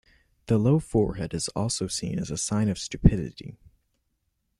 [0.47, 3.59] The low forehead is also seen as a sign of stupidity.